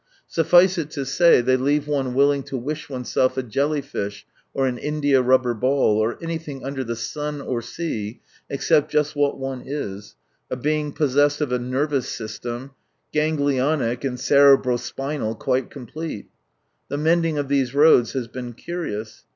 [0.25, 4.65] Suffice it to say, they leave one willing to wish oneself a jelly fish or
[4.65, 8.19] an indiarubber ball or anything under the sun or sea,
[8.49, 10.15] except just what one is,
[10.49, 12.71] a being possessed of a nervous system,
[13.13, 16.29] ganglionic, and cerebrospinal quite complete!
[16.87, 19.25] The mending of these roads has been curious.